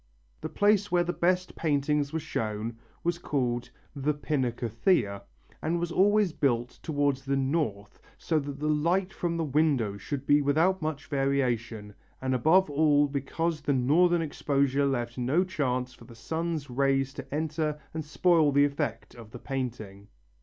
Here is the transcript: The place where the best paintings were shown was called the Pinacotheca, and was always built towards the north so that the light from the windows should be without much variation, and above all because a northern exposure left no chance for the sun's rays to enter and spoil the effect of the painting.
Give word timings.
The 0.39 0.49
place 0.49 0.91
where 0.91 1.03
the 1.03 1.13
best 1.13 1.55
paintings 1.55 2.11
were 2.11 2.19
shown 2.19 2.75
was 3.03 3.19
called 3.19 3.69
the 3.95 4.15
Pinacotheca, 4.15 5.21
and 5.61 5.79
was 5.79 5.91
always 5.91 6.33
built 6.33 6.79
towards 6.81 7.23
the 7.23 7.35
north 7.37 7.99
so 8.17 8.39
that 8.39 8.59
the 8.59 8.67
light 8.67 9.13
from 9.13 9.37
the 9.37 9.43
windows 9.43 10.01
should 10.01 10.25
be 10.25 10.41
without 10.41 10.81
much 10.81 11.05
variation, 11.05 11.93
and 12.19 12.33
above 12.33 12.67
all 12.67 13.07
because 13.07 13.61
a 13.67 13.73
northern 13.73 14.23
exposure 14.23 14.87
left 14.87 15.19
no 15.19 15.43
chance 15.43 15.93
for 15.93 16.05
the 16.05 16.15
sun's 16.15 16.67
rays 16.67 17.13
to 17.13 17.31
enter 17.31 17.79
and 17.93 18.03
spoil 18.03 18.51
the 18.51 18.65
effect 18.65 19.13
of 19.13 19.29
the 19.29 19.37
painting. 19.37 20.07